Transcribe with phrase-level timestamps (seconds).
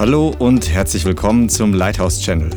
[0.00, 2.50] Hallo und herzlich willkommen zum Lighthouse Channel.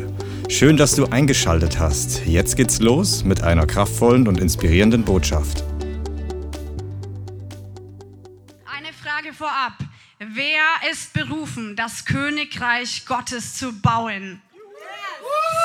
[0.48, 2.24] Schön, dass du eingeschaltet hast.
[2.24, 5.62] Jetzt geht's los mit einer kraftvollen und inspirierenden Botschaft.
[8.64, 9.74] Eine Frage vorab.
[10.18, 14.40] Wer ist berufen, das Königreich Gottes zu bauen?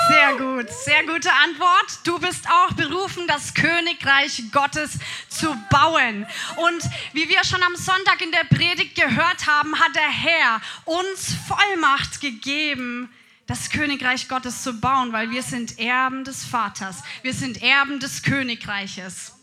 [0.09, 1.99] Sehr gut, sehr gute Antwort.
[2.03, 4.97] Du bist auch berufen, das Königreich Gottes
[5.29, 6.25] zu bauen.
[6.55, 6.81] Und
[7.13, 12.21] wie wir schon am Sonntag in der Predigt gehört haben, hat der Herr uns Vollmacht
[12.21, 13.13] gegeben,
[13.45, 17.03] das Königreich Gottes zu bauen, weil wir sind Erben des Vaters.
[17.21, 19.35] Wir sind Erben des Königreiches.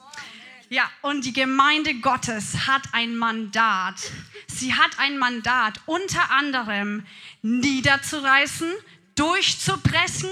[0.68, 4.10] Ja, und die Gemeinde Gottes hat ein Mandat.
[4.48, 7.06] Sie hat ein Mandat, unter anderem
[7.42, 8.72] niederzureißen,
[9.16, 10.28] durchzubrechen,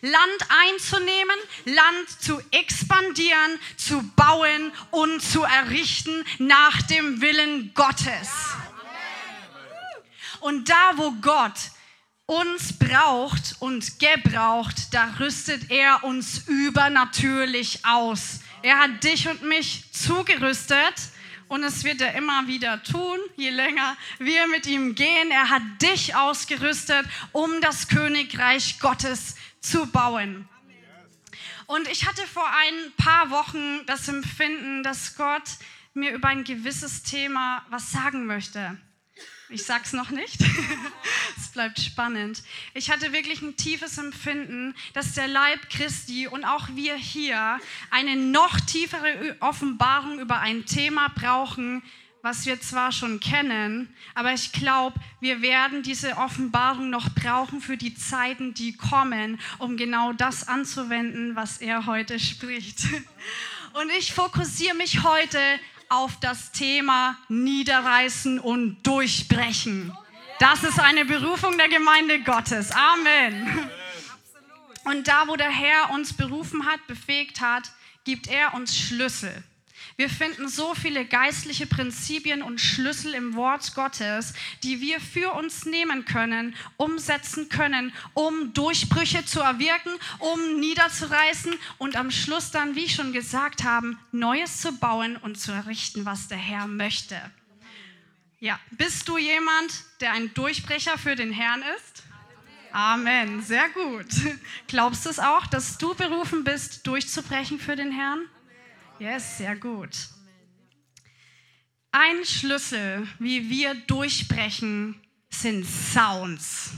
[0.00, 8.30] Land einzunehmen, Land zu expandieren, zu bauen und zu errichten nach dem Willen Gottes.
[10.40, 11.52] Und da, wo Gott
[12.26, 18.40] uns braucht und gebraucht, da rüstet er uns übernatürlich aus.
[18.62, 20.94] Er hat dich und mich zugerüstet
[21.50, 25.32] und es wird er immer wieder tun, je länger wir mit ihm gehen.
[25.32, 30.48] Er hat dich ausgerüstet, um das Königreich Gottes zu bauen.
[31.66, 35.42] Und ich hatte vor ein paar Wochen das Empfinden, dass Gott
[35.92, 38.78] mir über ein gewisses Thema was sagen möchte.
[39.52, 40.40] Ich sag's noch nicht.
[41.36, 42.44] es bleibt spannend.
[42.72, 47.58] Ich hatte wirklich ein tiefes Empfinden, dass der Leib Christi und auch wir hier
[47.90, 51.82] eine noch tiefere Offenbarung über ein Thema brauchen,
[52.22, 57.76] was wir zwar schon kennen, aber ich glaube, wir werden diese Offenbarung noch brauchen für
[57.76, 62.84] die Zeiten, die kommen, um genau das anzuwenden, was er heute spricht.
[63.72, 65.38] Und ich fokussiere mich heute
[65.90, 69.92] auf das Thema Niederreißen und Durchbrechen.
[70.38, 72.70] Das ist eine Berufung der Gemeinde Gottes.
[72.72, 73.68] Amen.
[74.84, 77.70] Und da, wo der Herr uns berufen hat, befähigt hat,
[78.04, 79.44] gibt er uns Schlüssel.
[80.00, 85.66] Wir finden so viele geistliche Prinzipien und Schlüssel im Wort Gottes, die wir für uns
[85.66, 92.84] nehmen können, umsetzen können, um Durchbrüche zu erwirken, um niederzureißen und am Schluss dann, wie
[92.84, 97.20] ich schon gesagt habe, Neues zu bauen und zu errichten, was der Herr möchte.
[98.38, 102.04] Ja, bist du jemand, der ein Durchbrecher für den Herrn ist?
[102.72, 104.06] Amen, sehr gut.
[104.66, 108.20] Glaubst du es auch, dass du berufen bist, durchzubrechen für den Herrn?
[109.00, 109.96] Yes, sehr gut.
[111.90, 115.00] Ein Schlüssel, wie wir durchbrechen,
[115.30, 116.72] sind Sounds.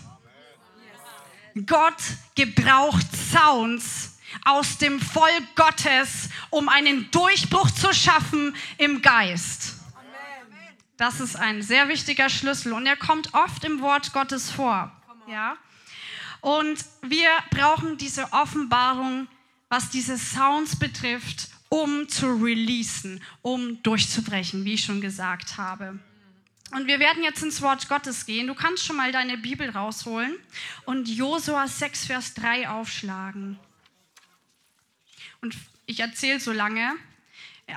[1.66, 2.00] Gott
[2.36, 9.80] gebraucht Sounds aus dem Volk Gottes, um einen Durchbruch zu schaffen im Geist.
[10.96, 14.92] Das ist ein sehr wichtiger Schlüssel und er kommt oft im Wort Gottes vor.
[15.26, 15.56] Ja?
[16.40, 19.26] Und wir brauchen diese Offenbarung,
[19.68, 25.98] was diese Sounds betrifft, um zu releasen, um durchzubrechen, wie ich schon gesagt habe.
[26.72, 28.46] Und wir werden jetzt ins Wort Gottes gehen.
[28.46, 30.36] Du kannst schon mal deine Bibel rausholen
[30.84, 33.58] und Josua 6, Vers 3 aufschlagen.
[35.40, 35.56] Und
[35.86, 36.92] ich erzähle so lange.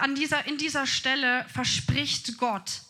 [0.01, 2.81] An dieser, in dieser Stelle verspricht Gott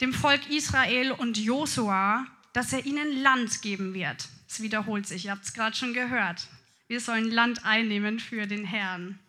[0.00, 4.28] dem Volk Israel und Josua, dass er ihnen Land geben wird.
[4.48, 6.48] Es wiederholt sich, ihr habt es gerade schon gehört.
[6.88, 9.20] Wir sollen Land einnehmen für den Herrn.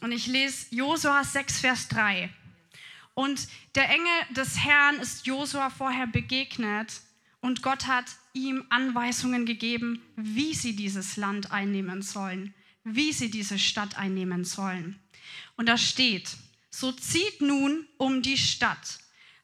[0.00, 2.30] Und ich lese Josua 6, Vers 3.
[3.14, 7.00] Und der Engel des Herrn ist Josua vorher begegnet
[7.40, 12.54] und Gott hat ihm Anweisungen gegeben, wie sie dieses Land einnehmen sollen,
[12.84, 15.00] wie sie diese Stadt einnehmen sollen.
[15.56, 16.36] Und da steht,
[16.70, 19.00] so zieht nun um die Stadt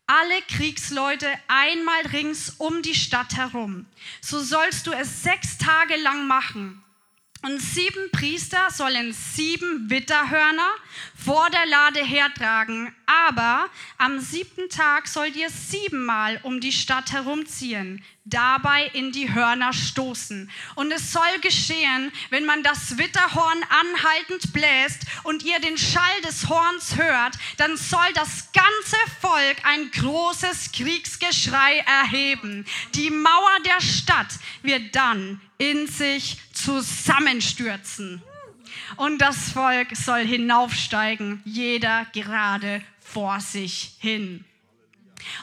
[0.07, 3.87] alle Kriegsleute einmal rings um die Stadt herum.
[4.21, 6.84] So sollst du es sechs Tage lang machen.
[7.45, 10.71] Und sieben Priester sollen sieben Witterhörner
[11.15, 12.91] vor der Lade hertragen.
[13.07, 19.73] Aber am siebten Tag sollt ihr siebenmal um die Stadt herumziehen, dabei in die Hörner
[19.73, 20.51] stoßen.
[20.75, 26.49] Und es soll geschehen, wenn man das Witterhorn anhaltend bläst und ihr den Schall des
[26.49, 32.65] Horns hört, dann soll das ganze Volk ein großes Kriegsgeschrei erheben.
[32.95, 38.23] Die Mauer der Stadt wird dann in sich zusammenstürzen.
[38.97, 42.83] Und das Volk soll hinaufsteigen, jeder gerade
[43.15, 44.45] vor sich hin.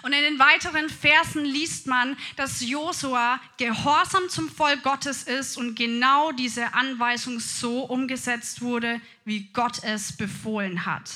[0.04, 5.76] Und in den weiteren Versen liest man, dass Josua gehorsam zum Volk Gottes ist und
[5.76, 11.10] genau diese Anweisung so umgesetzt wurde, wie Gott es befohlen hat.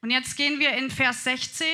[0.00, 1.66] Und jetzt gehen wir in Vers 16.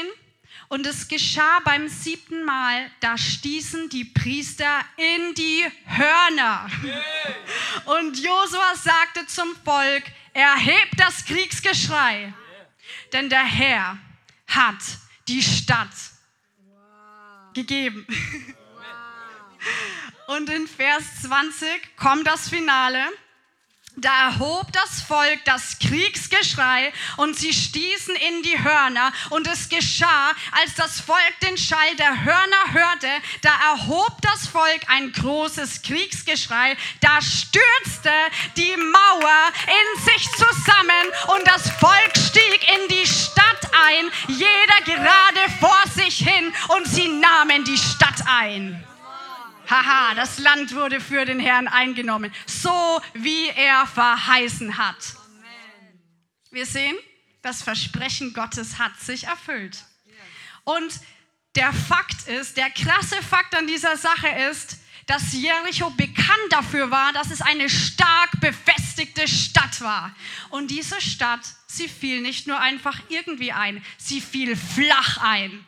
[0.69, 6.69] Und es geschah beim siebten Mal, da stießen die Priester in die Hörner.
[7.85, 12.33] Und Josua sagte zum Volk, erhebt das Kriegsgeschrei,
[13.13, 13.99] denn der Herr
[14.47, 14.83] hat
[15.29, 15.95] die Stadt
[17.55, 18.07] gegeben.
[20.27, 23.03] Und in Vers 20 kommt das Finale.
[23.97, 29.13] Da erhob das Volk das Kriegsgeschrei und sie stießen in die Hörner.
[29.31, 33.09] Und es geschah, als das Volk den Schall der Hörner hörte,
[33.43, 36.77] da erhob das Volk ein großes Kriegsgeschrei.
[37.01, 38.11] Da stürzte
[38.57, 43.45] die Mauer in sich zusammen und das Volk stieg in die Stadt
[43.87, 48.85] ein, jeder gerade vor sich hin und sie nahmen die Stadt ein.
[49.69, 55.17] Haha, das Land wurde für den Herrn eingenommen, so wie er verheißen hat.
[56.51, 56.97] Wir sehen,
[57.43, 59.85] das Versprechen Gottes hat sich erfüllt.
[60.65, 61.01] Und
[61.57, 67.13] der Fakt ist, der krasse Fakt an dieser Sache ist, dass Jericho bekannt dafür war,
[67.13, 70.15] dass es eine stark befestigte Stadt war.
[70.51, 75.65] Und diese Stadt, sie fiel nicht nur einfach irgendwie ein, sie fiel flach ein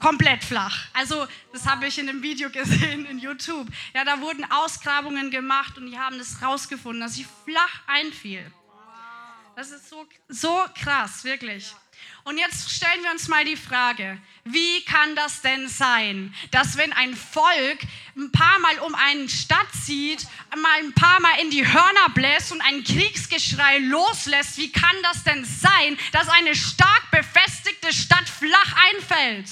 [0.00, 0.86] komplett flach.
[0.92, 3.68] Also das habe ich in dem Video gesehen in YouTube.
[3.94, 8.50] Ja, da wurden Ausgrabungen gemacht und die haben das rausgefunden, dass sie flach einfiel.
[9.56, 11.74] Das ist so, so krass, wirklich.
[12.24, 16.92] Und jetzt stellen wir uns mal die Frage, wie kann das denn sein, dass wenn
[16.92, 17.78] ein Volk
[18.16, 20.26] ein paar Mal um eine Stadt zieht,
[20.60, 25.24] mal ein paar Mal in die Hörner bläst und ein Kriegsgeschrei loslässt, wie kann das
[25.24, 29.48] denn sein, dass eine stark befestigte Stadt flach einfällt?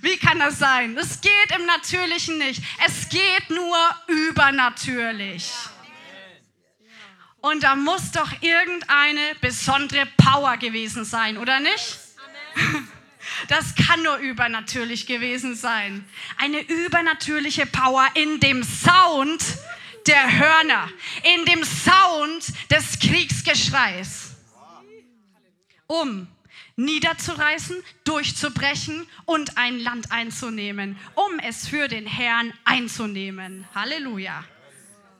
[0.00, 0.96] Wie kann das sein?
[0.96, 2.62] Es geht im Natürlichen nicht.
[2.84, 3.76] Es geht nur
[4.08, 5.52] übernatürlich.
[7.40, 11.98] Und da muss doch irgendeine besondere Power gewesen sein, oder nicht?
[13.48, 16.08] Das kann nur übernatürlich gewesen sein.
[16.38, 19.42] Eine übernatürliche Power in dem Sound
[20.06, 20.88] der Hörner,
[21.22, 24.34] in dem Sound des Kriegsgeschreis.
[25.86, 26.28] Um
[26.76, 33.66] niederzureißen, durchzubrechen und ein Land einzunehmen, um es für den Herrn einzunehmen.
[33.74, 34.44] Halleluja.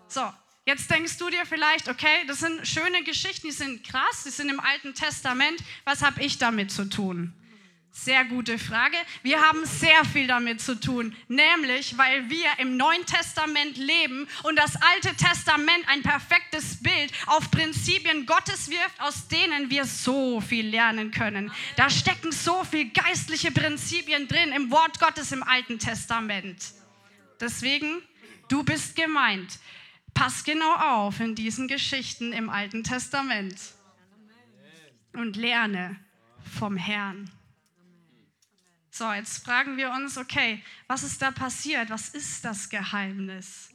[0.08, 0.32] So,
[0.66, 4.48] jetzt denkst du dir vielleicht, okay, das sind schöne Geschichten, die sind krass, die sind
[4.48, 5.62] im Alten Testament.
[5.84, 7.34] Was habe ich damit zu tun?
[7.94, 8.96] Sehr gute Frage.
[9.22, 14.56] Wir haben sehr viel damit zu tun, nämlich weil wir im Neuen Testament leben und
[14.56, 20.68] das Alte Testament ein perfektes Bild auf Prinzipien Gottes wirft, aus denen wir so viel
[20.68, 21.52] lernen können.
[21.76, 26.72] Da stecken so viele geistliche Prinzipien drin im Wort Gottes im Alten Testament.
[27.42, 28.00] Deswegen,
[28.48, 29.58] du bist gemeint.
[30.14, 33.54] Pass genau auf in diesen Geschichten im Alten Testament
[35.12, 36.00] und lerne
[36.58, 37.30] vom Herrn.
[38.94, 41.88] So, jetzt fragen wir uns, okay, was ist da passiert?
[41.88, 43.70] Was ist das Geheimnis?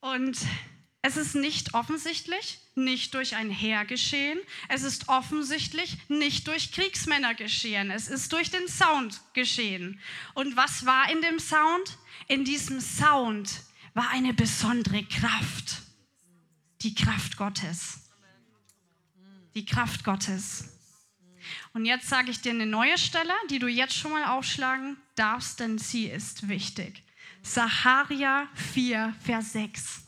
[0.00, 0.36] Und
[1.00, 4.40] es ist nicht offensichtlich, nicht durch ein Heer geschehen.
[4.68, 7.92] Es ist offensichtlich nicht durch Kriegsmänner geschehen.
[7.92, 10.00] Es ist durch den Sound geschehen.
[10.34, 11.98] Und was war in dem Sound?
[12.26, 13.62] In diesem Sound
[13.94, 15.82] war eine besondere Kraft.
[16.80, 18.10] Die Kraft Gottes.
[19.54, 20.71] Die Kraft Gottes.
[21.72, 25.60] Und jetzt sage ich dir eine neue Stelle, die du jetzt schon mal aufschlagen darfst,
[25.60, 27.02] denn sie ist wichtig.
[27.42, 30.02] Sacharia 4, Vers 6.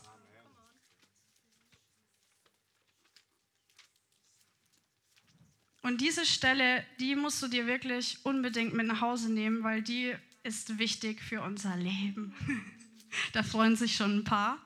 [5.85, 10.15] Und diese Stelle, die musst du dir wirklich unbedingt mit nach Hause nehmen, weil die
[10.41, 12.33] ist wichtig für unser Leben.
[13.33, 14.57] da freuen sich schon ein paar.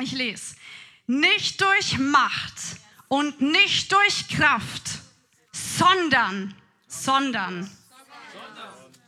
[0.00, 0.56] Ich lese.
[1.06, 2.78] Nicht durch Macht
[3.08, 5.00] und nicht durch Kraft,
[5.60, 6.54] sondern,
[6.86, 7.70] sondern,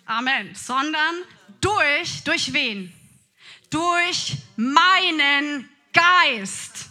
[0.06, 1.14] Amen, sondern
[1.61, 2.92] durch, durch wen?
[3.71, 6.90] Durch meinen Geist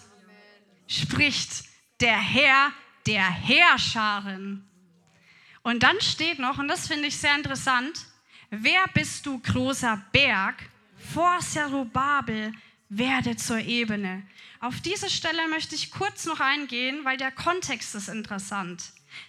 [0.87, 1.65] spricht
[1.99, 2.71] der Herr
[3.05, 4.67] der Herrscharen.
[5.63, 8.05] Und dann steht noch, und das finde ich sehr interessant,
[8.49, 10.55] wer bist du, großer Berg?
[11.13, 12.53] Vor Zerubabel
[12.89, 14.23] werde zur Ebene.
[14.61, 18.83] Auf diese Stelle möchte ich kurz noch eingehen, weil der Kontext ist interessant.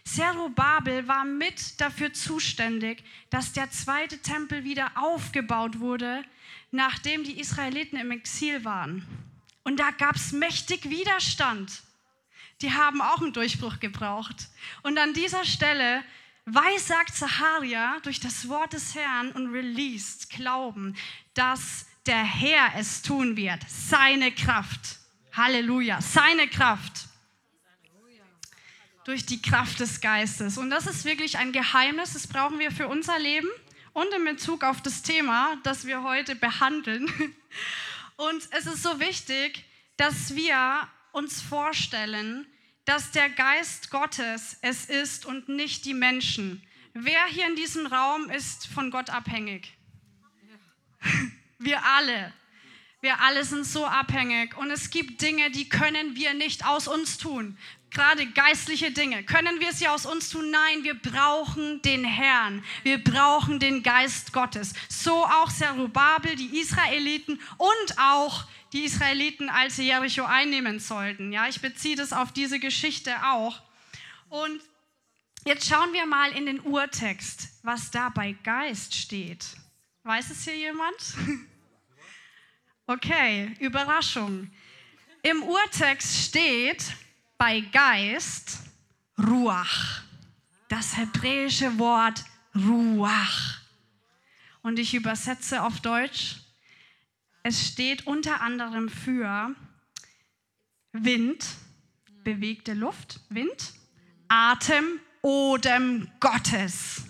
[0.05, 6.23] Zerubabel war mit dafür zuständig, dass der zweite Tempel wieder aufgebaut wurde,
[6.71, 9.07] nachdem die Israeliten im Exil waren.
[9.65, 11.83] Und da gab es mächtig Widerstand.
[12.61, 14.51] Die haben auch einen Durchbruch gebraucht.
[14.83, 16.05] Und an dieser Stelle
[16.45, 20.95] weissagt Zacharia durch das Wort des Herrn und released Glauben,
[21.33, 23.62] dass der Herr es tun wird.
[23.67, 25.02] Seine Kraft.
[25.33, 26.01] Halleluja.
[26.01, 27.09] Seine Kraft.
[29.05, 30.59] durch die Kraft des Geistes.
[30.59, 33.49] Und das ist wirklich ein Geheimnis, das brauchen wir für unser Leben
[33.93, 37.12] und in Bezug auf das Thema, das wir heute behandeln.
[38.17, 39.65] Und es ist so wichtig,
[39.97, 42.47] dass wir uns vorstellen,
[42.85, 46.62] dass der Geist Gottes es ist und nicht die Menschen.
[46.95, 49.77] Wer hier in diesem Raum ist von Gott abhängig?
[51.59, 52.33] Wir alle.
[53.03, 57.19] Wir alle sind so abhängig und es gibt Dinge, die können wir nicht aus uns
[57.19, 57.59] tun.
[57.91, 59.25] Gerade geistliche Dinge.
[59.25, 60.53] Können wir sie aus uns tun?
[60.53, 62.65] Nein, wir brauchen den Herrn.
[62.85, 64.73] Wir brauchen den Geist Gottes.
[64.89, 71.33] So auch Zerubabel, die Israeliten und auch die Israeliten, als sie Jericho einnehmen sollten.
[71.33, 73.61] Ja, ich beziehe das auf diese Geschichte auch.
[74.29, 74.61] Und
[75.45, 79.45] jetzt schauen wir mal in den Urtext, was da bei Geist steht.
[80.05, 80.95] Weiß es hier jemand?
[82.87, 84.51] Okay, Überraschung.
[85.23, 86.85] Im Urtext steht
[87.39, 88.59] bei Geist
[89.17, 90.03] Ruach.
[90.69, 92.25] Das hebräische Wort
[92.57, 93.61] Ruach.
[94.62, 96.39] Und ich übersetze auf Deutsch.
[97.45, 99.55] Es steht unter anderem für
[100.93, 101.47] Wind,
[102.25, 103.75] bewegte Luft, Wind,
[104.27, 107.05] Atem, Odem Gottes.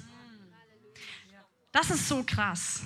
[1.71, 2.83] Das ist so krass.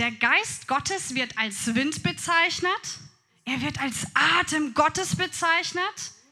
[0.00, 2.70] Der Geist Gottes wird als Wind bezeichnet.
[3.44, 5.82] Er wird als Atem Gottes bezeichnet.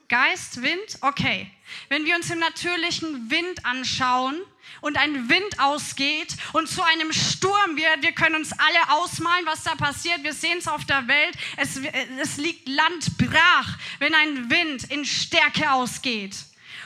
[0.09, 1.51] Geist, Wind, okay.
[1.91, 4.41] Wenn wir uns im natürlichen Wind anschauen
[4.81, 9.65] und ein Wind ausgeht und zu einem Sturm wird, wir können uns alle ausmalen, was
[9.65, 10.25] da passiert.
[10.25, 11.37] Wir sehen es auf der Welt.
[11.59, 11.79] Es,
[12.23, 16.37] es liegt Land brach, wenn ein Wind in Stärke ausgeht.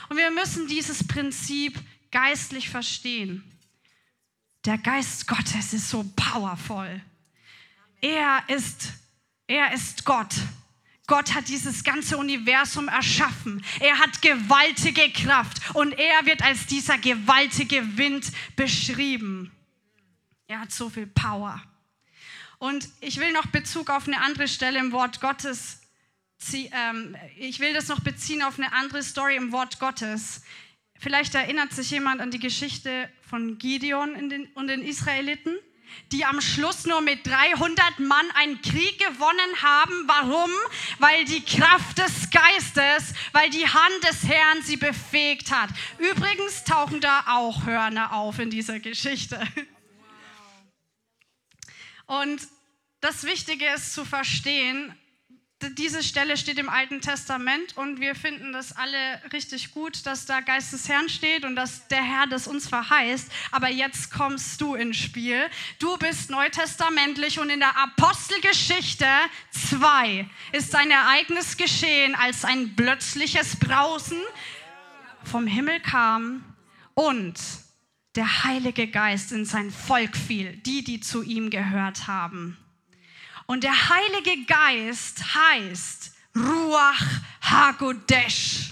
[0.09, 1.79] Und wir müssen dieses Prinzip
[2.11, 3.52] geistlich verstehen.
[4.65, 7.01] Der Geist Gottes ist so powerful.
[7.99, 8.93] Er ist,
[9.45, 10.33] er ist Gott.
[11.05, 13.63] Gott hat dieses ganze Universum erschaffen.
[13.81, 19.51] Er hat gewaltige Kraft und er wird als dieser gewaltige Wind beschrieben.
[20.47, 21.61] Er hat so viel Power.
[22.57, 25.81] Und ich will noch Bezug auf eine andere Stelle im Wort Gottes,
[26.53, 30.41] ähm, ich will das noch beziehen auf eine andere Story im Wort Gottes.
[30.99, 35.57] Vielleicht erinnert sich jemand an die Geschichte von Gideon den, und den Israeliten,
[36.11, 40.07] die am Schluss nur mit 300 Mann einen Krieg gewonnen haben.
[40.07, 40.49] Warum?
[40.99, 45.69] Weil die Kraft des Geistes, weil die Hand des Herrn sie befähigt hat.
[45.99, 49.45] Übrigens tauchen da auch Hörner auf in dieser Geschichte.
[52.05, 52.47] Und
[53.01, 54.95] das Wichtige ist zu verstehen,
[55.69, 60.41] diese Stelle steht im Alten Testament und wir finden das alle richtig gut, dass da
[60.41, 63.31] Geist des Herrn steht und dass der Herr das uns verheißt.
[63.51, 65.49] Aber jetzt kommst du ins Spiel.
[65.79, 69.07] Du bist neutestamentlich und in der Apostelgeschichte
[69.51, 74.21] 2 ist ein Ereignis geschehen, als ein plötzliches Brausen
[75.23, 76.43] vom Himmel kam
[76.93, 77.39] und
[78.15, 82.57] der Heilige Geist in sein Volk fiel, die, die zu ihm gehört haben.
[83.45, 87.05] Und der Heilige Geist heißt Ruach
[87.41, 88.71] Hagodesh.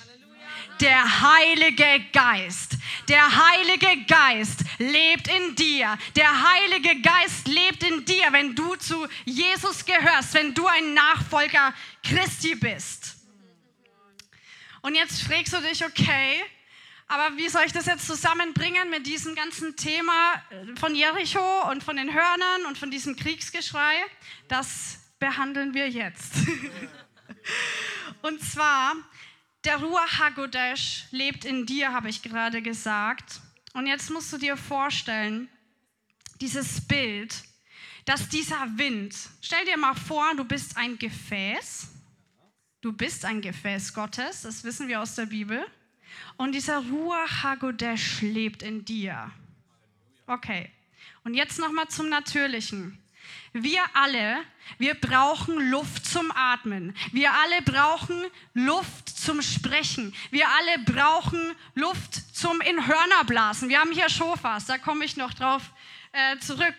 [0.80, 2.78] Der Heilige Geist.
[3.08, 5.98] Der Heilige Geist lebt in dir.
[6.16, 11.74] Der Heilige Geist lebt in dir, wenn du zu Jesus gehörst, wenn du ein Nachfolger
[12.04, 13.16] Christi bist.
[14.82, 16.42] Und jetzt fragst du dich, okay,
[17.12, 20.42] aber wie soll ich das jetzt zusammenbringen mit diesem ganzen Thema
[20.80, 23.96] von Jericho und von den Hörnern und von diesem Kriegsgeschrei?
[24.48, 26.32] Das behandeln wir jetzt.
[28.22, 28.96] und zwar,
[29.66, 33.42] der Ruach HaGodesh lebt in dir, habe ich gerade gesagt.
[33.74, 35.50] Und jetzt musst du dir vorstellen,
[36.40, 37.44] dieses Bild,
[38.06, 41.90] dass dieser Wind, stell dir mal vor, du bist ein Gefäß.
[42.80, 45.68] Du bist ein Gefäß Gottes, das wissen wir aus der Bibel.
[46.42, 49.30] Und dieser Ruach HaGodesh lebt in dir.
[50.26, 50.72] Okay.
[51.24, 52.98] Und jetzt nochmal zum Natürlichen.
[53.54, 54.42] Wir alle,
[54.80, 56.96] wir brauchen Luft zum Atmen.
[57.12, 58.20] Wir alle brauchen
[58.56, 60.16] Luft zum Sprechen.
[60.32, 63.70] Wir alle brauchen Luft zum in Hörner blasen.
[63.70, 65.62] Wir haben hier Schofas, da komme ich noch drauf
[66.12, 66.78] äh, zurück.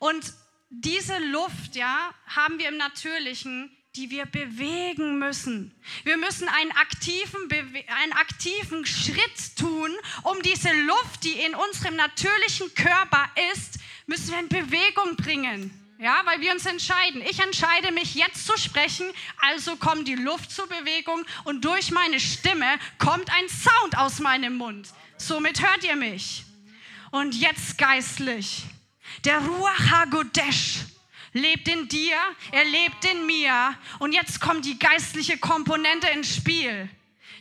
[0.00, 0.32] Und
[0.70, 5.74] diese Luft, ja, haben wir im Natürlichen die wir bewegen müssen.
[6.04, 9.90] Wir müssen einen aktiven, einen aktiven Schritt tun,
[10.22, 15.70] um diese Luft, die in unserem natürlichen Körper ist, müssen wir in Bewegung bringen.
[15.98, 17.22] Ja, weil wir uns entscheiden.
[17.22, 19.06] Ich entscheide mich jetzt zu sprechen,
[19.40, 22.66] also kommt die Luft zur Bewegung und durch meine Stimme
[22.98, 24.88] kommt ein Sound aus meinem Mund.
[25.16, 26.44] Somit hört ihr mich.
[27.12, 28.64] Und jetzt geistlich.
[29.24, 30.80] Der Ruach HaGodesh
[31.36, 32.16] lebt in dir,
[32.52, 36.88] er lebt in mir und jetzt kommt die geistliche Komponente ins Spiel.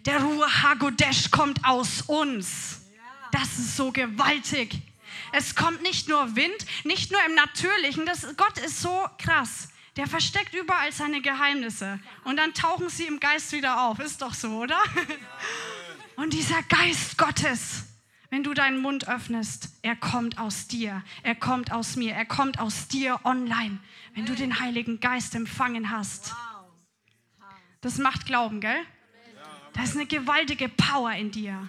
[0.05, 2.81] Der Ruach Hagodesh kommt aus uns.
[3.31, 4.75] Das ist so gewaltig.
[5.31, 8.05] Es kommt nicht nur Wind, nicht nur im Natürlichen.
[8.05, 9.69] Das, Gott ist so krass.
[9.97, 11.99] Der versteckt überall seine Geheimnisse.
[12.25, 13.99] Und dann tauchen sie im Geist wieder auf.
[13.99, 14.79] Ist doch so, oder?
[16.17, 17.83] Und dieser Geist Gottes,
[18.29, 22.59] wenn du deinen Mund öffnest, er kommt aus dir, er kommt aus mir, er kommt
[22.59, 23.79] aus dir online,
[24.13, 26.33] wenn du den Heiligen Geist empfangen hast.
[27.81, 28.81] Das macht Glauben, gell?
[29.73, 31.67] Da ist eine gewaltige Power in dir.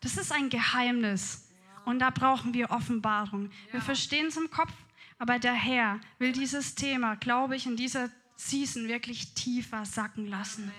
[0.00, 1.48] Das ist ein Geheimnis.
[1.84, 3.50] Und da brauchen wir Offenbarung.
[3.70, 4.72] Wir verstehen es im Kopf,
[5.18, 10.72] aber der Herr will dieses Thema, glaube ich, in dieser Season wirklich tiefer sacken lassen.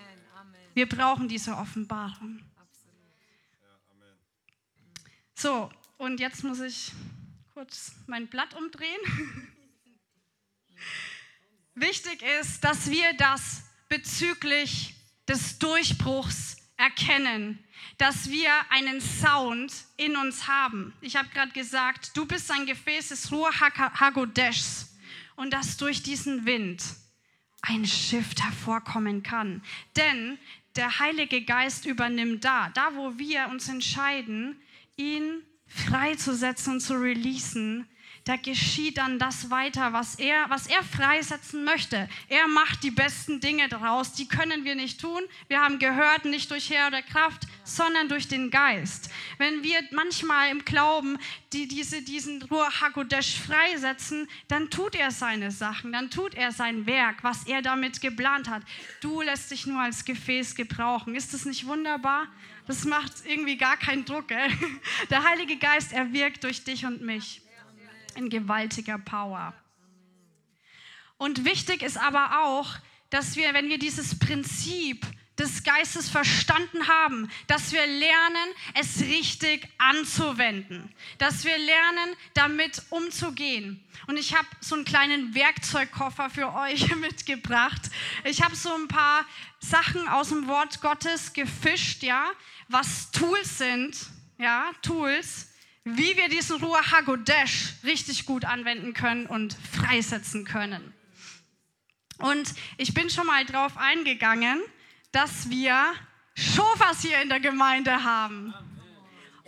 [0.74, 2.42] Wir brauchen diese Offenbarung.
[5.38, 6.94] So, und jetzt muss ich
[7.54, 9.02] kurz mein Blatt umdrehen.
[11.76, 14.96] Wichtig ist, dass wir das bezüglich
[15.28, 17.62] des Durchbruchs erkennen,
[17.98, 20.94] dass wir einen Sound in uns haben.
[21.02, 24.96] Ich habe gerade gesagt, du bist ein Gefäß des Ruach Hagodeshs
[25.36, 26.82] und dass durch diesen Wind
[27.62, 29.62] ein Shift hervorkommen kann.
[29.98, 30.40] Denn
[30.78, 34.62] der Heilige Geist übernimmt da, da wo wir uns entscheiden,
[34.98, 37.88] ihn freizusetzen und zu releasen,
[38.26, 42.10] da geschieht dann das weiter, was er, was er freisetzen möchte.
[42.28, 45.22] Er macht die besten Dinge daraus, die können wir nicht tun.
[45.48, 49.12] Wir haben gehört, nicht durch Herr oder Kraft, sondern durch den Geist.
[49.38, 51.20] Wenn wir manchmal im Glauben
[51.54, 56.88] die, diese, diesen Ruach HaKodesh freisetzen, dann tut er seine Sachen, dann tut er sein
[56.88, 58.64] Werk, was er damit geplant hat.
[59.02, 61.14] Du lässt dich nur als Gefäß gebrauchen.
[61.14, 62.28] Ist das nicht wunderbar?
[62.66, 64.30] Das macht irgendwie gar keinen Druck.
[64.30, 64.50] Gell?
[65.12, 67.45] Der Heilige Geist, er wirkt durch dich und mich
[68.16, 69.54] in gewaltiger Power.
[71.18, 72.76] Und wichtig ist aber auch,
[73.10, 75.06] dass wir, wenn wir dieses Prinzip
[75.38, 83.84] des Geistes verstanden haben, dass wir lernen, es richtig anzuwenden, dass wir lernen, damit umzugehen.
[84.08, 87.82] Und ich habe so einen kleinen Werkzeugkoffer für euch mitgebracht.
[88.24, 89.26] Ich habe so ein paar
[89.60, 92.32] Sachen aus dem Wort Gottes gefischt, ja,
[92.70, 93.98] was Tools sind,
[94.38, 95.50] ja, Tools,
[95.86, 100.94] wie wir diesen Ruach HaGodesh richtig gut anwenden können und freisetzen können.
[102.18, 104.62] Und ich bin schon mal drauf eingegangen,
[105.12, 105.94] dass wir
[106.34, 108.54] Schofas hier in der Gemeinde haben.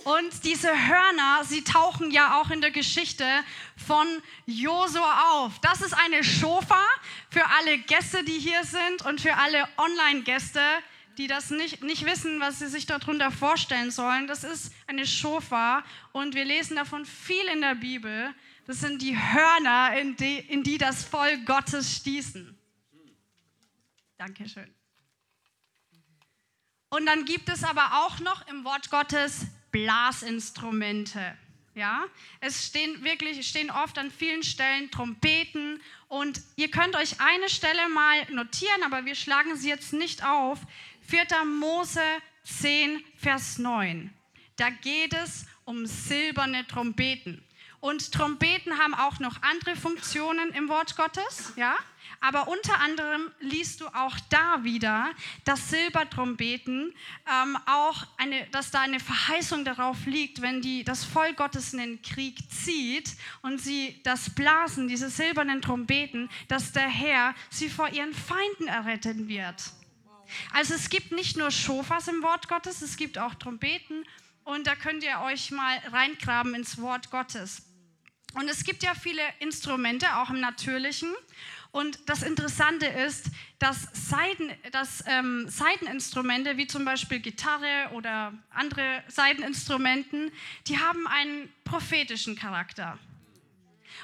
[0.03, 3.25] Und diese Hörner, sie tauchen ja auch in der Geschichte
[3.75, 4.07] von
[4.45, 5.59] Josua auf.
[5.61, 6.81] Das ist eine Schofa
[7.31, 10.61] für alle Gäste, die hier sind und für alle Online-Gäste,
[11.17, 14.27] die das nicht, nicht wissen, was sie sich darunter vorstellen sollen.
[14.27, 18.33] Das ist eine Schofa und wir lesen davon viel in der Bibel.
[18.65, 22.57] Das sind die Hörner, in die, in die das Volk Gottes stießen.
[24.17, 24.73] Dankeschön.
[26.89, 31.37] Und dann gibt es aber auch noch im Wort Gottes Blasinstrumente.
[31.75, 32.05] Ja,
[32.39, 37.87] es stehen wirklich, stehen oft an vielen Stellen Trompeten und ihr könnt euch eine Stelle
[37.89, 40.59] mal notieren, aber wir schlagen sie jetzt nicht auf.
[41.07, 41.45] 4.
[41.45, 42.01] Mose
[42.43, 44.13] 10, Vers 9.
[44.57, 47.41] Da geht es um silberne Trompeten.
[47.79, 51.75] Und Trompeten haben auch noch andere Funktionen im Wort Gottes, ja?
[52.19, 55.11] Aber unter anderem liest du auch da wieder,
[55.45, 56.93] dass Silbertrompeten
[57.29, 61.79] ähm, auch eine, dass da eine Verheißung darauf liegt, wenn die, das Volk Gottes in
[61.79, 67.89] den Krieg zieht und sie das blasen, diese silbernen Trompeten, dass der Herr sie vor
[67.89, 69.71] ihren Feinden erretten wird.
[70.53, 74.03] Also es gibt nicht nur Schofas im Wort Gottes, es gibt auch Trompeten
[74.43, 77.63] und da könnt ihr euch mal reingraben ins Wort Gottes.
[78.33, 81.13] Und es gibt ja viele Instrumente, auch im Natürlichen.
[81.71, 83.25] Und das Interessante ist,
[83.59, 90.31] dass, Seiten, dass ähm, Seiteninstrumente wie zum Beispiel Gitarre oder andere Seiteninstrumenten,
[90.67, 92.97] die haben einen prophetischen Charakter.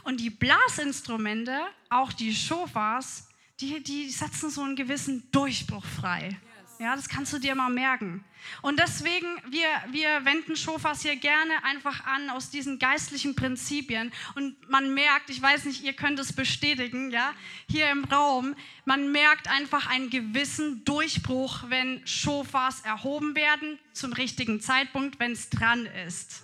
[0.03, 1.59] Und die Blasinstrumente,
[1.89, 6.37] auch die Shofars, die, die setzen so einen gewissen Durchbruch frei.
[6.79, 8.25] Ja, das kannst du dir mal merken.
[8.61, 14.11] Und deswegen, wir, wir wenden Schofas hier gerne einfach an aus diesen geistlichen Prinzipien.
[14.35, 17.33] Und man merkt, ich weiß nicht, ihr könnt es bestätigen, ja,
[17.69, 24.59] hier im Raum, man merkt einfach einen gewissen Durchbruch, wenn Schofas erhoben werden zum richtigen
[24.59, 26.43] Zeitpunkt, wenn es dran ist.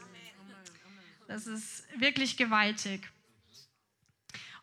[1.28, 3.12] Das ist wirklich gewaltig.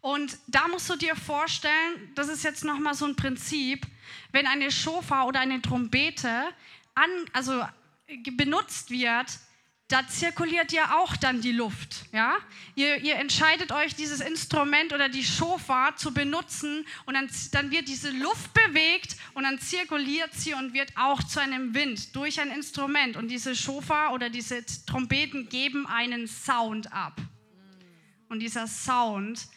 [0.06, 3.88] Und da musst du dir vorstellen, das ist jetzt nochmal so ein Prinzip,
[4.30, 6.44] wenn eine Schofa oder eine Trompete
[6.94, 7.64] an, also
[8.36, 9.26] benutzt wird,
[9.88, 12.04] da zirkuliert ja auch dann die Luft.
[12.12, 12.36] Ja?
[12.76, 17.88] Ihr, ihr entscheidet euch, dieses Instrument oder die Schofar zu benutzen und dann, dann wird
[17.88, 22.52] diese Luft bewegt und dann zirkuliert sie und wird auch zu einem Wind durch ein
[22.52, 23.16] Instrument.
[23.16, 27.20] Und diese Schofar oder diese Trompeten geben einen Sound ab.
[28.28, 29.48] Und dieser Sound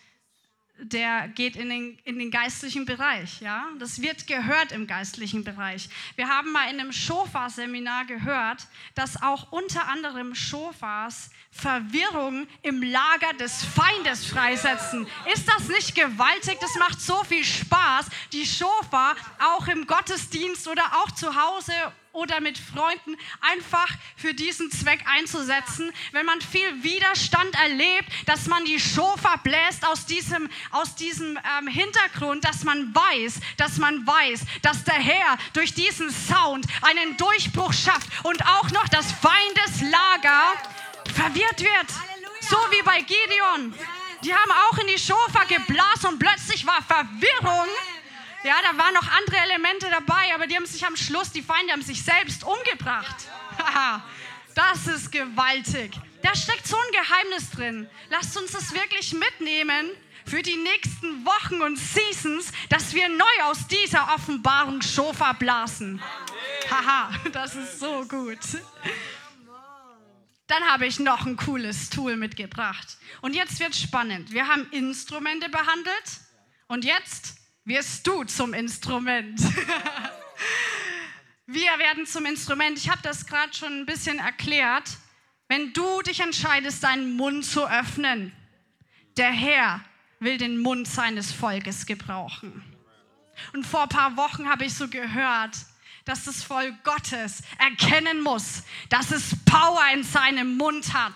[0.81, 3.41] der geht in den, in den geistlichen Bereich.
[3.41, 3.67] Ja?
[3.79, 5.89] Das wird gehört im geistlichen Bereich.
[6.15, 13.33] Wir haben mal in einem Shofar-Seminar gehört, dass auch unter anderem Shofars Verwirrung im Lager
[13.39, 15.07] des Feindes freisetzen.
[15.33, 16.57] Ist das nicht gewaltig?
[16.61, 21.73] Das macht so viel Spaß, die Shofar auch im Gottesdienst oder auch zu Hause
[22.11, 25.91] oder mit Freunden einfach für diesen Zweck einzusetzen.
[26.11, 31.67] Wenn man viel Widerstand erlebt, dass man die Schofa bläst aus diesem, aus diesem ähm,
[31.67, 37.73] Hintergrund, dass man weiß, dass man weiß, dass der Herr durch diesen Sound einen Durchbruch
[37.73, 40.53] schafft und auch noch das Feindeslager
[41.13, 41.89] verwirrt wird.
[42.41, 43.73] So wie bei Gideon.
[44.23, 47.67] Die haben auch in die Schofa geblasen und plötzlich war Verwirrung.
[48.43, 51.73] Ja, da waren noch andere Elemente dabei, aber die haben sich am Schluss, die Feinde
[51.73, 53.15] haben sich selbst umgebracht.
[54.55, 55.91] das ist gewaltig.
[56.21, 57.89] Da steckt so ein Geheimnis drin.
[58.09, 59.89] Lasst uns das wirklich mitnehmen
[60.25, 66.01] für die nächsten Wochen und Seasons, dass wir neu aus dieser Offenbarung Schofa blasen.
[66.69, 68.39] Haha, das ist so gut.
[70.47, 72.97] Dann habe ich noch ein cooles Tool mitgebracht.
[73.21, 74.31] Und jetzt wird spannend.
[74.31, 76.21] Wir haben Instrumente behandelt
[76.67, 77.38] und jetzt
[77.69, 79.39] wirst du zum Instrument.
[81.45, 82.77] Wir werden zum Instrument.
[82.77, 84.97] Ich habe das gerade schon ein bisschen erklärt.
[85.47, 88.33] Wenn du dich entscheidest, deinen Mund zu öffnen,
[89.17, 89.83] der Herr
[90.19, 92.63] will den Mund seines Volkes gebrauchen.
[93.53, 95.55] Und vor ein paar Wochen habe ich so gehört,
[96.05, 101.13] dass das Volk Gottes erkennen muss, dass es Power in seinem Mund hat.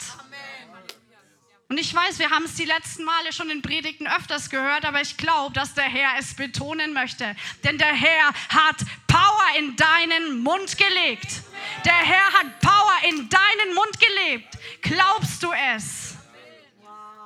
[1.70, 5.02] Und ich weiß, wir haben es die letzten Male schon in Predigten öfters gehört, aber
[5.02, 7.36] ich glaube, dass der Herr es betonen möchte.
[7.64, 11.42] Denn der Herr hat Power in deinen Mund gelegt.
[11.86, 14.58] Der Herr hat Power in deinen Mund gelebt.
[14.82, 16.16] Glaubst du es?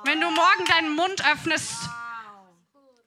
[0.04, 1.74] Wenn du morgen deinen Mund öffnest,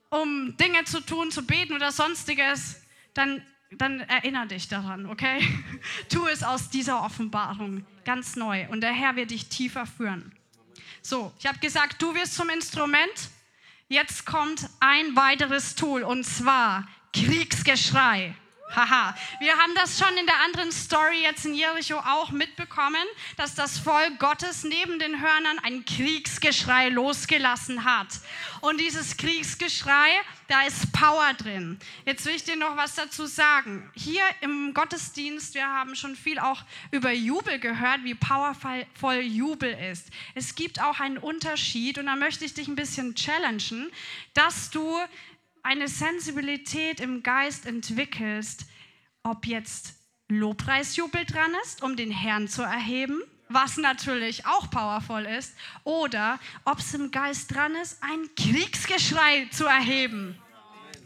[0.10, 2.82] um Dinge zu tun, zu beten oder sonstiges,
[3.14, 5.48] dann, dann erinnere dich daran, okay?
[6.10, 10.36] Tu es aus dieser Offenbarung ganz neu und der Herr wird dich tiefer führen.
[11.02, 13.30] So, ich habe gesagt, du wirst zum Instrument.
[13.88, 18.36] Jetzt kommt ein weiteres Tool und zwar Kriegsgeschrei.
[18.74, 23.06] Haha, wir haben das schon in der anderen Story jetzt in Jericho auch mitbekommen,
[23.36, 28.08] dass das Volk Gottes neben den Hörnern ein Kriegsgeschrei losgelassen hat.
[28.62, 30.10] Und dieses Kriegsgeschrei,
[30.48, 31.80] da ist Power drin.
[32.06, 33.90] Jetzt will ich dir noch was dazu sagen.
[33.94, 40.08] Hier im Gottesdienst, wir haben schon viel auch über Jubel gehört, wie powervoll Jubel ist.
[40.36, 43.92] Es gibt auch einen Unterschied und da möchte ich dich ein bisschen challengen,
[44.34, 44.98] dass du
[45.64, 48.66] eine Sensibilität im Geist entwickelst,
[49.24, 49.96] ob jetzt
[50.28, 56.80] Lobpreisjubel dran ist, um den Herrn zu erheben, was natürlich auch powerful ist, oder ob
[56.80, 60.38] es im Geist dran ist, ein Kriegsgeschrei zu erheben.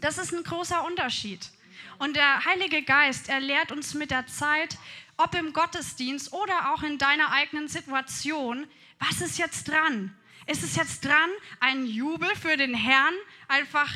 [0.00, 1.50] Das ist ein großer Unterschied.
[1.98, 4.78] Und der Heilige Geist, er lehrt uns mit der Zeit,
[5.16, 8.66] ob im Gottesdienst oder auch in deiner eigenen Situation,
[8.98, 10.14] was ist jetzt dran?
[10.46, 13.14] Ist es jetzt dran, einen Jubel für den Herrn
[13.48, 13.90] einfach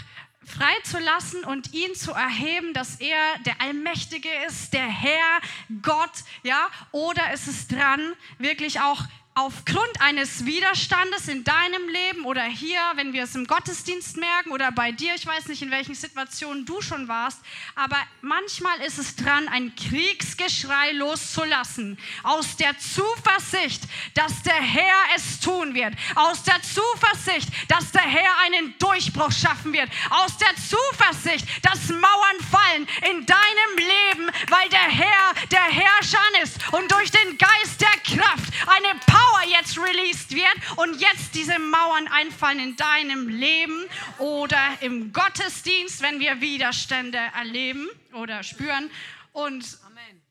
[0.50, 5.40] freizulassen und ihn zu erheben, dass er der Allmächtige ist, der Herr,
[5.82, 6.10] Gott,
[6.42, 6.68] ja?
[6.92, 9.02] Oder ist es dran, wirklich auch
[9.40, 14.70] aufgrund eines Widerstandes in deinem Leben oder hier, wenn wir es im Gottesdienst merken oder
[14.70, 17.38] bei dir, ich weiß nicht, in welchen Situationen du schon warst,
[17.74, 25.40] aber manchmal ist es dran, ein Kriegsgeschrei loszulassen, aus der Zuversicht, dass der Herr es
[25.40, 31.46] tun wird, aus der Zuversicht, dass der Herr einen Durchbruch schaffen wird, aus der Zuversicht,
[31.62, 37.38] dass Mauern fallen in deinem Leben, weil der Herr der Herrscher ist und durch den
[37.38, 42.76] Geist der Kraft eine Power Power jetzt released wird und jetzt diese Mauern einfallen in
[42.76, 43.84] deinem Leben
[44.18, 48.90] oder im Gottesdienst, wenn wir Widerstände erleben oder spüren.
[49.32, 49.78] Und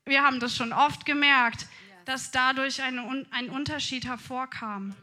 [0.06, 1.68] wir haben das schon oft gemerkt,
[2.06, 4.96] dass dadurch ein, ein Unterschied hervorkam.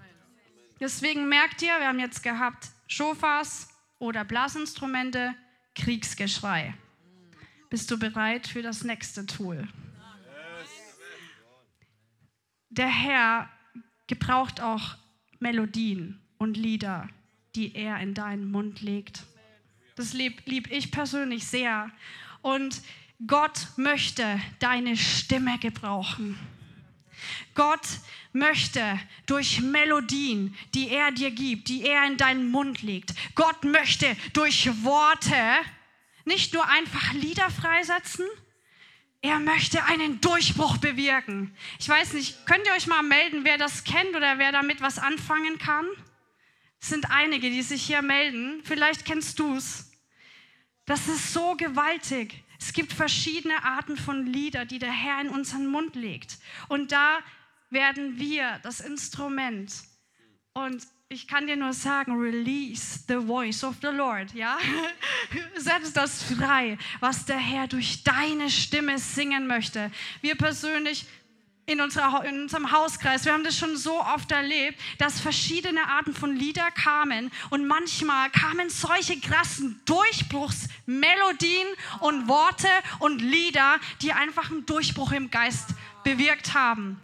[0.81, 5.35] Deswegen merkt ihr, wir haben jetzt gehabt Schofas oder Blasinstrumente,
[5.75, 6.75] Kriegsgeschrei.
[7.71, 9.67] Bist du bereit für das nächste Tool?
[12.69, 13.49] Der Herr
[14.07, 14.97] gebraucht auch
[15.39, 17.09] Melodien und Lieder,
[17.55, 19.25] die er in deinen Mund legt.
[19.97, 21.91] Das lieb, lieb ich persönlich sehr.
[22.43, 22.83] Und
[23.27, 26.39] Gott möchte deine Stimme gebrauchen.
[27.55, 27.87] Gott
[28.33, 34.15] möchte durch Melodien, die er dir gibt, die er in deinen Mund legt, Gott möchte
[34.35, 35.35] durch Worte
[36.27, 38.27] nicht nur einfach Lieder freisetzen,
[39.23, 41.57] er möchte einen Durchbruch bewirken.
[41.79, 44.99] Ich weiß nicht, könnt ihr euch mal melden, wer das kennt oder wer damit was
[44.99, 45.87] anfangen kann?
[46.81, 48.63] Es sind einige, die sich hier melden.
[48.65, 49.91] Vielleicht kennst du es.
[50.85, 52.45] Das ist so gewaltig.
[52.61, 56.39] Es gibt verschiedene Arten von Lieder, die der Herr in unseren Mund legt.
[56.69, 57.19] Und da
[57.71, 59.73] werden wir das Instrument.
[60.53, 64.59] Und ich kann dir nur sagen, release the voice of the Lord, ja?
[65.57, 69.93] Setz das frei, was der Herr durch deine Stimme singen möchte.
[70.21, 71.07] Wir persönlich
[71.67, 76.13] in, unserer, in unserem Hauskreis, wir haben das schon so oft erlebt, dass verschiedene Arten
[76.13, 81.69] von Lieder kamen und manchmal kamen solche krassen Durchbruchsmelodien
[82.01, 85.69] und Worte und Lieder, die einfach einen Durchbruch im Geist
[86.03, 87.01] bewirkt haben.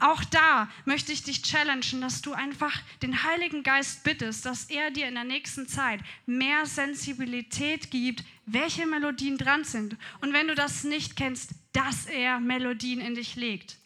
[0.00, 4.90] Auch da möchte ich dich challengen, dass du einfach den Heiligen Geist bittest, dass er
[4.90, 9.96] dir in der nächsten Zeit mehr Sensibilität gibt, welche Melodien dran sind.
[10.20, 13.78] Und wenn du das nicht kennst, dass er Melodien in dich legt.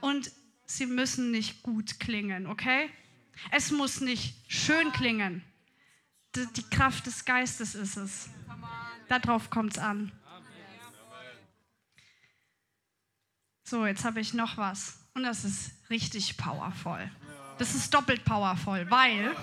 [0.00, 0.30] Und
[0.66, 2.90] sie müssen nicht gut klingen, okay?
[3.50, 5.42] Es muss nicht schön klingen.
[6.36, 8.30] Die Kraft des Geistes ist es.
[9.08, 10.12] Darauf kommt es an.
[13.64, 14.99] So, jetzt habe ich noch was.
[15.20, 17.10] Und das ist richtig powerful.
[17.58, 19.36] Das ist doppelt powerful, weil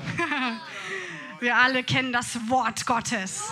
[1.40, 3.44] wir alle kennen das Wort Gottes.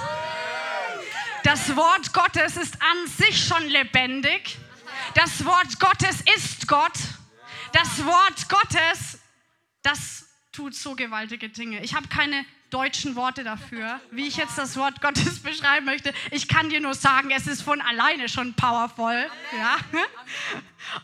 [1.44, 4.58] Das Wort Gottes ist an sich schon lebendig.
[5.14, 6.98] Das Wort Gottes ist Gott.
[7.74, 9.20] Das Wort Gottes,
[9.84, 11.84] das tut so gewaltige Dinge.
[11.84, 12.44] Ich habe keine
[12.76, 16.14] deutschen Worte dafür, wie ich jetzt das Wort Gottes beschreiben möchte.
[16.32, 19.30] Ich kann dir nur sagen, es ist von alleine schon powerful.
[19.58, 19.78] Ja?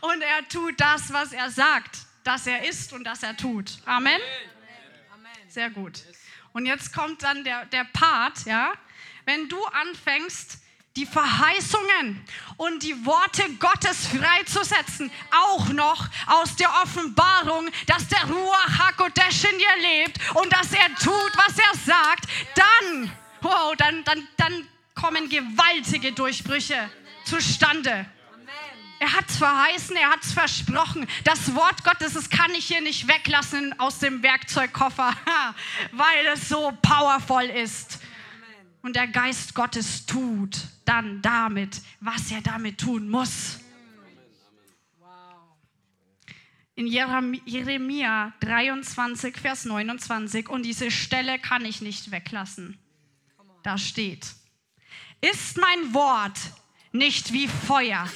[0.02, 3.78] Und er tut das, was er sagt, dass er ist und dass er tut.
[3.86, 4.20] Amen.
[5.48, 6.04] Sehr gut.
[6.52, 8.74] Und jetzt kommt dann der, der Part, ja,
[9.24, 10.61] wenn du anfängst,
[10.96, 12.22] die Verheißungen
[12.58, 19.58] und die Worte Gottes freizusetzen, auch noch aus der Offenbarung, dass der Ruach HaKodesh in
[19.58, 25.28] dir lebt und dass er tut, was er sagt, dann, wow, dann, dann, dann kommen
[25.30, 26.90] gewaltige Durchbrüche
[27.24, 28.06] zustande.
[28.98, 31.08] Er hat es verheißen, er hat es versprochen.
[31.24, 35.12] Das Wort Gottes, das kann ich hier nicht weglassen aus dem Werkzeugkoffer,
[35.92, 37.98] weil es so powerful ist
[38.82, 43.60] und der Geist Gottes tut dann damit, was er damit tun muss.
[46.74, 52.78] In Jeremia 23, Vers 29, und diese Stelle kann ich nicht weglassen.
[53.62, 54.26] Da steht,
[55.20, 56.38] ist mein Wort
[56.90, 58.08] nicht wie Feuer,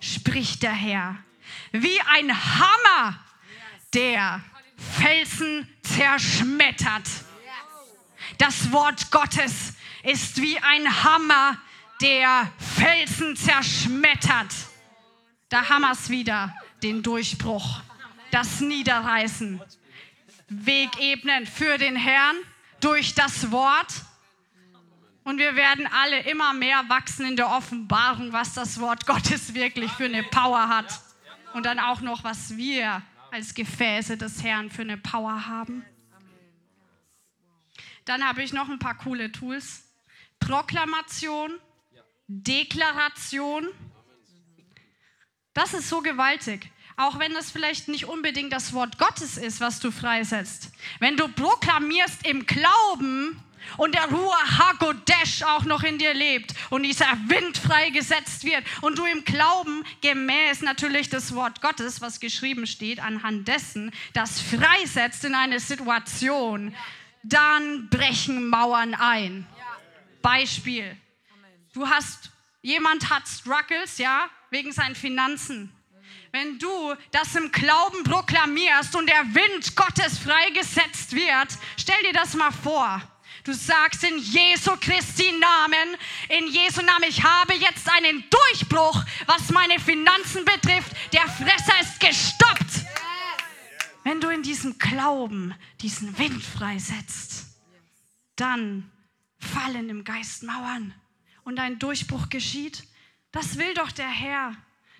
[0.00, 1.18] spricht der Herr,
[1.70, 3.20] wie ein Hammer,
[3.94, 4.42] der
[4.76, 7.08] Felsen zerschmettert.
[8.38, 11.58] Das Wort Gottes ist wie ein Hammer,
[12.00, 14.52] der Felsen zerschmettert.
[15.48, 17.80] Da haben wir es wieder, den Durchbruch,
[18.30, 19.60] das Niederreißen.
[20.48, 22.36] Weg ebnen für den Herrn
[22.80, 24.02] durch das Wort.
[25.24, 29.90] Und wir werden alle immer mehr wachsen in der Offenbarung, was das Wort Gottes wirklich
[29.92, 31.00] für eine Power hat.
[31.54, 35.84] Und dann auch noch, was wir als Gefäße des Herrn für eine Power haben.
[38.04, 39.84] Dann habe ich noch ein paar coole Tools.
[40.46, 41.58] Proklamation,
[42.26, 43.68] Deklaration.
[45.54, 46.70] Das ist so gewaltig.
[46.96, 50.70] Auch wenn das vielleicht nicht unbedingt das Wort Gottes ist, was du freisetzt.
[50.98, 53.42] Wenn du proklamierst im Glauben
[53.76, 58.98] und der Ruach HaKodesh auch noch in dir lebt und dieser Wind freigesetzt wird und
[58.98, 65.24] du im Glauben gemäß natürlich das Wort Gottes, was geschrieben steht, anhand dessen, das freisetzt
[65.24, 66.74] in eine Situation,
[67.22, 69.46] dann brechen Mauern ein.
[70.22, 70.96] Beispiel.
[71.72, 72.30] Du hast,
[72.62, 75.72] jemand hat Struggles, ja, wegen seinen Finanzen.
[76.30, 82.34] Wenn du das im Glauben proklamierst und der Wind Gottes freigesetzt wird, stell dir das
[82.34, 83.02] mal vor.
[83.44, 85.96] Du sagst in Jesu Christi Namen,
[86.28, 90.92] in Jesu Namen, ich habe jetzt einen Durchbruch, was meine Finanzen betrifft.
[91.12, 92.86] Der Fresser ist gestoppt.
[94.04, 97.46] Wenn du in diesem Glauben diesen Wind freisetzt,
[98.36, 98.91] dann
[99.42, 100.94] fallen im Geist Mauern
[101.44, 102.84] und ein Durchbruch geschieht.
[103.30, 104.54] Das will doch der Herr,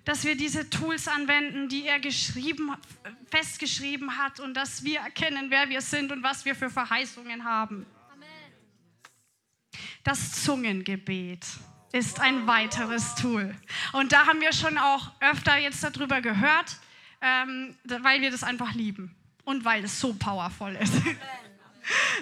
[0.05, 2.75] dass wir diese Tools anwenden, die er geschrieben,
[3.31, 7.85] festgeschrieben hat und dass wir erkennen, wer wir sind und was wir für Verheißungen haben.
[10.03, 11.45] Das Zungengebet
[11.93, 13.55] ist ein weiteres Tool.
[13.93, 16.77] Und da haben wir schon auch öfter jetzt darüber gehört.
[17.23, 20.93] ähm, weil wir das einfach lieben und weil es so powerful ist.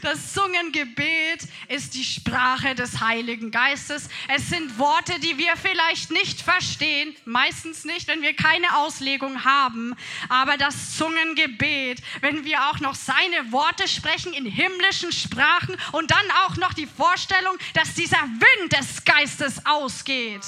[0.01, 4.09] Das Zungengebet ist die Sprache des Heiligen Geistes.
[4.27, 9.95] Es sind Worte, die wir vielleicht nicht verstehen, meistens nicht, wenn wir keine Auslegung haben.
[10.29, 16.31] Aber das Zungengebet, wenn wir auch noch seine Worte sprechen in himmlischen Sprachen und dann
[16.45, 20.41] auch noch die Vorstellung, dass dieser Wind des Geistes ausgeht.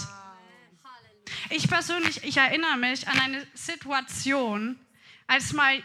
[1.50, 4.80] Ich persönlich, ich erinnere mich an eine Situation,
[5.28, 5.82] als mal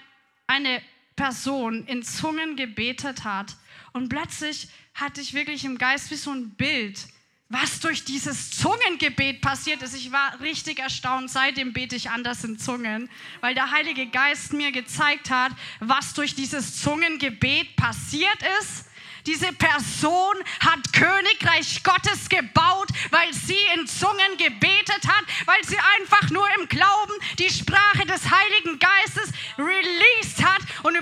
[0.47, 0.83] eine
[1.19, 3.57] Person in Zungen gebetet hat.
[3.93, 7.09] Und plötzlich hatte ich wirklich im Geist wie so ein Bild,
[7.49, 9.97] was durch dieses Zungengebet passiert ist.
[9.97, 11.29] Ich war richtig erstaunt.
[11.29, 16.37] Seitdem bete ich anders in Zungen, weil der Heilige Geist mir gezeigt hat, was durch
[16.37, 18.85] dieses Zungengebet passiert ist
[19.29, 26.31] diese Person hat Königreich Gottes gebaut, weil sie in Zungen gebetet hat, weil sie einfach
[26.31, 30.97] nur im Glauben die Sprache des Heiligen Geistes released hat und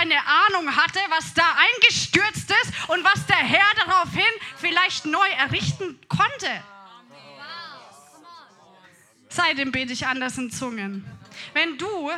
[0.00, 4.22] keine Ahnung hatte, was da eingestürzt ist und was der Herr daraufhin
[4.56, 6.64] vielleicht neu errichten konnte.
[9.28, 11.04] Seitdem bete ich anders in Zungen.
[11.52, 12.10] Wenn du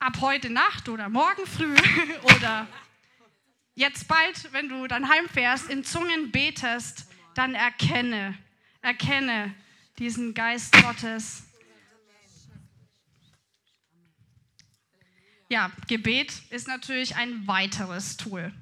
[0.00, 1.76] ab heute Nacht oder morgen früh
[2.36, 2.66] oder
[3.76, 8.36] jetzt bald, wenn du dann heimfährst, in Zungen betest, dann erkenne,
[8.82, 9.54] erkenne
[10.00, 11.43] diesen Geist Gottes.
[15.48, 18.52] Ja, Gebet ist natürlich ein weiteres Tool.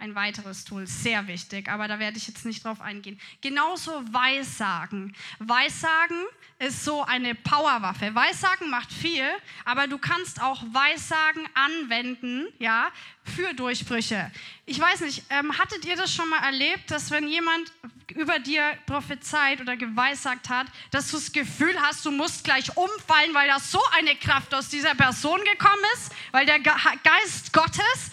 [0.00, 3.20] Ein weiteres Tool, sehr wichtig, aber da werde ich jetzt nicht drauf eingehen.
[3.40, 5.16] Genauso Weissagen.
[5.40, 6.24] Weissagen
[6.58, 8.14] ist so eine Powerwaffe.
[8.14, 9.24] Weissagen macht viel,
[9.64, 12.90] aber du kannst auch Weissagen anwenden, ja,
[13.22, 14.30] für Durchbrüche.
[14.66, 17.72] Ich weiß nicht, ähm, hattet ihr das schon mal erlebt, dass wenn jemand
[18.14, 23.34] über dir prophezeit oder geweissagt hat, dass du das Gefühl hast, du musst gleich umfallen,
[23.34, 28.10] weil da so eine Kraft aus dieser Person gekommen ist, weil der Geist Gottes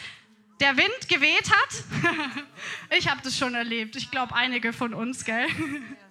[0.60, 1.84] der Wind geweht hat?
[2.97, 3.95] ich habe das schon erlebt.
[3.95, 5.47] Ich glaube, einige von uns, gell?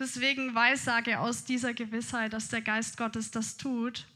[0.00, 4.06] Deswegen Weissage aus dieser Gewissheit, dass der Geist Gottes das tut.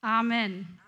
[0.00, 0.80] Amen.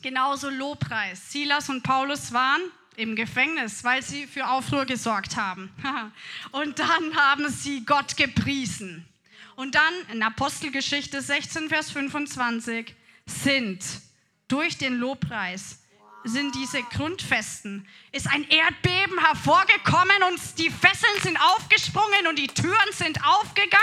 [0.00, 1.32] Genauso Lobpreis.
[1.32, 2.62] Silas und Paulus waren
[2.96, 5.70] im Gefängnis, weil sie für Aufruhr gesorgt haben.
[6.52, 9.06] Und dann haben sie Gott gepriesen.
[9.54, 12.94] Und dann in Apostelgeschichte 16, Vers 25
[13.26, 13.84] sind
[14.48, 15.80] durch den Lobpreis
[16.26, 17.86] sind diese Grundfesten.
[18.12, 23.82] Ist ein Erdbeben hervorgekommen und die Fesseln sind aufgesprungen und die Türen sind aufgegangen.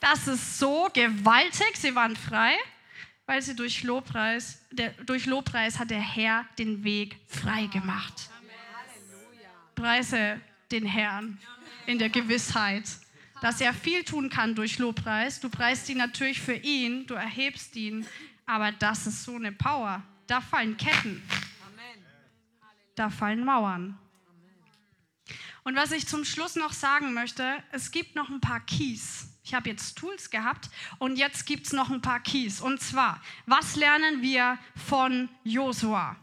[0.00, 1.76] Das ist so gewaltig.
[1.76, 2.56] Sie waren frei,
[3.26, 8.30] weil sie durch Lobpreis, der, durch Lobpreis hat der Herr den Weg frei gemacht.
[9.74, 11.38] Preise den Herrn
[11.86, 12.84] in der Gewissheit,
[13.42, 15.40] dass er viel tun kann durch Lobpreis.
[15.40, 18.06] Du preist ihn natürlich für ihn, du erhebst ihn,
[18.46, 20.02] aber das ist so eine Power.
[20.26, 21.22] Da fallen Ketten
[22.96, 23.98] da fallen Mauern.
[25.64, 29.28] Und was ich zum Schluss noch sagen möchte, es gibt noch ein paar Keys.
[29.42, 32.60] Ich habe jetzt Tools gehabt und jetzt gibt es noch ein paar Keys.
[32.60, 36.16] Und zwar, was lernen wir von Josua?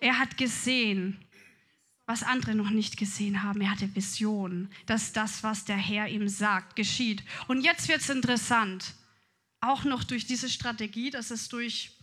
[0.00, 1.24] Er hat gesehen,
[2.06, 3.60] was andere noch nicht gesehen haben.
[3.60, 7.22] Er hatte Visionen, dass das, was der Herr ihm sagt, geschieht.
[7.48, 8.94] Und jetzt wird es interessant.
[9.60, 11.95] Auch noch durch diese Strategie, dass es durch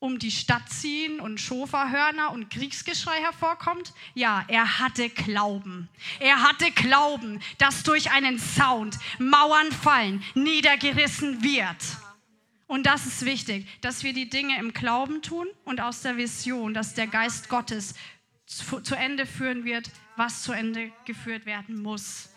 [0.00, 3.92] um die Stadt ziehen und Schofahörner und Kriegsgeschrei hervorkommt?
[4.14, 5.88] Ja, er hatte Glauben.
[6.20, 11.82] Er hatte Glauben, dass durch einen Sound Mauern fallen, niedergerissen wird.
[12.68, 16.74] Und das ist wichtig, dass wir die Dinge im Glauben tun und aus der Vision,
[16.74, 17.94] dass der Geist Gottes
[18.46, 22.28] zu, zu Ende führen wird, was zu Ende geführt werden muss,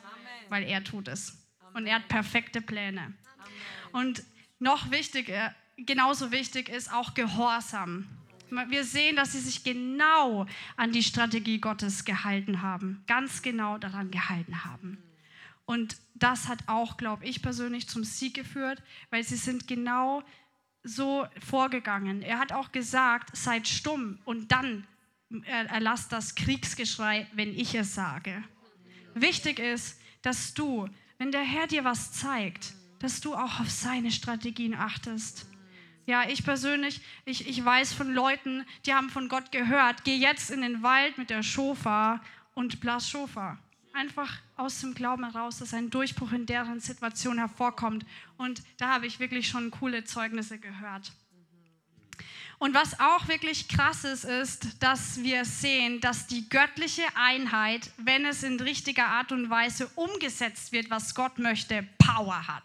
[0.50, 1.38] weil er tut es.
[1.74, 3.14] Und er hat perfekte Pläne.
[3.92, 4.24] Und
[4.60, 5.54] noch wichtiger
[5.86, 8.08] genauso wichtig ist auch Gehorsam.
[8.68, 14.12] Wir sehen, dass sie sich genau an die Strategie Gottes gehalten haben, ganz genau daran
[14.12, 15.02] gehalten haben.
[15.66, 20.24] Und das hat auch, glaube ich persönlich, zum Sieg geführt, weil sie sind genau
[20.84, 22.22] so vorgegangen.
[22.22, 24.86] Er hat auch gesagt, seid stumm und dann
[25.46, 28.44] erlasst das Kriegsgeschrei, wenn ich es sage.
[29.14, 34.12] Wichtig ist, dass du, wenn der Herr dir was zeigt, dass du auch auf seine
[34.12, 35.48] Strategien achtest.
[36.06, 40.50] Ja, ich persönlich, ich, ich weiß von Leuten, die haben von Gott gehört, geh jetzt
[40.50, 42.22] in den Wald mit der Schofa
[42.54, 43.58] und blas Schofa.
[43.94, 48.06] Einfach aus dem Glauben heraus, dass ein Durchbruch in deren Situation hervorkommt.
[48.38, 51.12] Und da habe ich wirklich schon coole Zeugnisse gehört.
[52.58, 58.24] Und was auch wirklich krass ist, ist, dass wir sehen, dass die göttliche Einheit, wenn
[58.24, 62.64] es in richtiger Art und Weise umgesetzt wird, was Gott möchte, Power hat.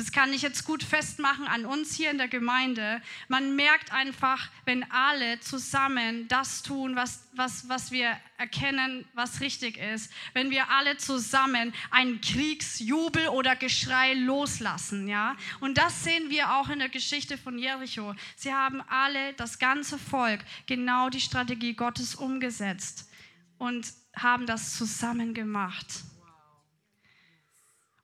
[0.00, 3.02] Das kann ich jetzt gut festmachen an uns hier in der Gemeinde.
[3.28, 9.76] Man merkt einfach, wenn alle zusammen das tun, was, was, was wir erkennen, was richtig
[9.76, 10.10] ist.
[10.32, 15.36] Wenn wir alle zusammen einen Kriegsjubel oder Geschrei loslassen, ja.
[15.60, 18.14] Und das sehen wir auch in der Geschichte von Jericho.
[18.36, 23.10] Sie haben alle, das ganze Volk, genau die Strategie Gottes umgesetzt
[23.58, 26.04] und haben das zusammen gemacht.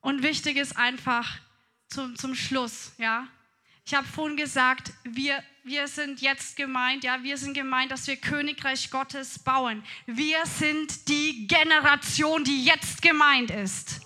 [0.01, 1.39] Und wichtig ist einfach,
[1.89, 3.27] zum, zum Schluss, ja.
[3.85, 8.17] Ich habe vorhin gesagt, wir, wir sind jetzt gemeint, ja, wir sind gemeint, dass wir
[8.17, 9.81] Königreich Gottes bauen.
[10.05, 14.01] Wir sind die Generation, die jetzt gemeint ist.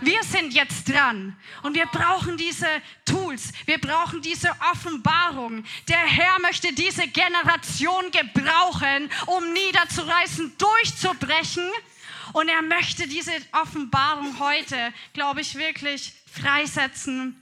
[0.00, 2.66] Wir sind jetzt dran und wir brauchen diese
[3.04, 5.62] Tools, wir brauchen diese Offenbarung.
[5.88, 11.68] Der Herr möchte diese Generation gebrauchen, um niederzureißen, durchzubrechen.
[12.32, 17.36] Und er möchte diese Offenbarung heute, glaube ich, wirklich freisetzen.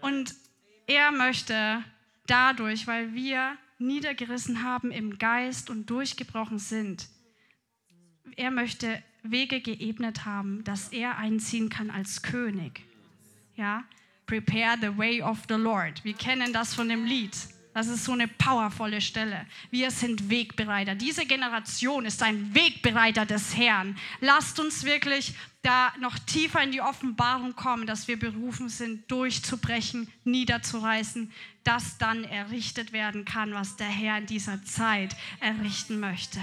[0.00, 0.34] Und
[0.86, 1.84] er möchte
[2.26, 7.08] dadurch, weil wir niedergerissen haben im Geist und durchgebrochen sind,
[8.36, 12.82] er möchte Wege geebnet haben, dass er einziehen kann als König.
[13.56, 13.84] Ja,
[14.26, 16.02] prepare the way of the Lord.
[16.04, 17.36] Wir kennen das von dem Lied.
[17.72, 19.46] Das ist so eine powervolle Stelle.
[19.70, 20.94] Wir sind Wegbereiter.
[20.94, 23.96] Diese Generation ist ein Wegbereiter des Herrn.
[24.20, 30.10] Lasst uns wirklich da noch tiefer in die Offenbarung kommen, dass wir berufen sind, durchzubrechen,
[30.24, 31.30] niederzureißen,
[31.64, 36.40] dass dann errichtet werden kann, was der Herr in dieser Zeit errichten möchte.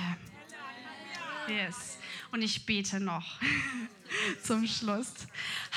[1.47, 1.97] Yes.
[2.31, 3.39] Und ich bete noch
[4.43, 5.07] zum Schluss.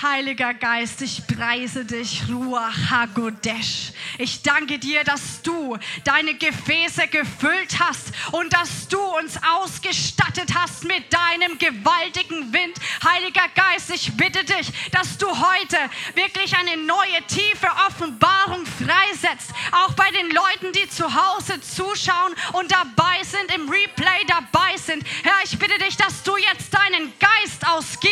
[0.01, 3.93] Heiliger Geist, ich preise dich, Ruach HaGodesh.
[4.18, 10.85] Ich danke dir, dass du deine Gefäße gefüllt hast und dass du uns ausgestattet hast
[10.85, 12.78] mit deinem gewaltigen Wind.
[13.05, 15.76] Heiliger Geist, ich bitte dich, dass du heute
[16.14, 19.51] wirklich eine neue, tiefe Offenbarung freisetzt.
[19.72, 25.05] Auch bei den Leuten, die zu Hause zuschauen und dabei sind, im Replay dabei sind.
[25.22, 27.66] Herr, ich bitte dich, dass du jetzt deinen Geist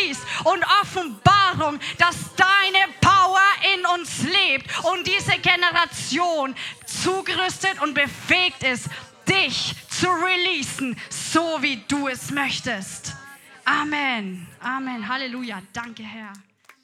[0.09, 3.39] ausgießt und Offenbarung, dass deine Power
[3.75, 6.55] in uns lebt und diese Generation
[6.85, 8.89] zugerüstet und befähigt ist,
[9.27, 13.13] dich zu releasen, so wie du es möchtest.
[13.65, 14.47] Amen.
[14.61, 15.07] Amen.
[15.07, 15.61] Halleluja.
[15.73, 16.33] Danke, Herr.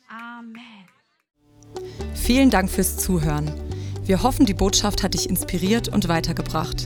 [0.10, 0.86] Amen.
[2.14, 3.52] Vielen Dank fürs Zuhören.
[4.04, 6.86] Wir hoffen, die Botschaft hat dich inspiriert und weitergebracht.